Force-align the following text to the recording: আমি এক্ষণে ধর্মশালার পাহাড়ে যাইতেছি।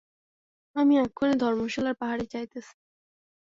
আমি 0.75 0.93
এক্ষণে 0.97 1.35
ধর্মশালার 1.43 1.95
পাহাড়ে 2.01 2.25
যাইতেছি। 2.33 2.73